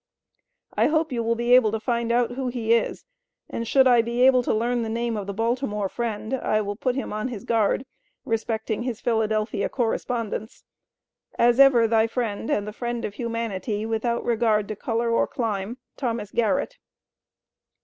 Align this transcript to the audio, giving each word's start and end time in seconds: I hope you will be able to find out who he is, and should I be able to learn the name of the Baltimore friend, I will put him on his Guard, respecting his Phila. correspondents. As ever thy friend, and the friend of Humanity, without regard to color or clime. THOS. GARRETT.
I 0.73 0.87
hope 0.87 1.11
you 1.11 1.21
will 1.21 1.35
be 1.35 1.53
able 1.53 1.71
to 1.71 1.79
find 1.79 2.11
out 2.11 2.31
who 2.31 2.47
he 2.47 2.73
is, 2.73 3.05
and 3.47 3.67
should 3.67 3.85
I 3.85 4.01
be 4.01 4.23
able 4.25 4.41
to 4.41 4.51
learn 4.51 4.81
the 4.81 4.89
name 4.89 5.15
of 5.15 5.27
the 5.27 5.31
Baltimore 5.33 5.89
friend, 5.89 6.33
I 6.33 6.59
will 6.61 6.75
put 6.75 6.95
him 6.95 7.13
on 7.13 7.27
his 7.27 7.43
Guard, 7.45 7.85
respecting 8.25 8.81
his 8.81 8.99
Phila. 8.99 9.27
correspondents. 9.69 10.63
As 11.37 11.59
ever 11.59 11.87
thy 11.87 12.07
friend, 12.07 12.49
and 12.49 12.67
the 12.67 12.73
friend 12.73 13.05
of 13.05 13.13
Humanity, 13.13 13.85
without 13.85 14.25
regard 14.25 14.67
to 14.69 14.75
color 14.75 15.11
or 15.11 15.27
clime. 15.27 15.77
THOS. 15.97 16.31
GARRETT. 16.31 16.79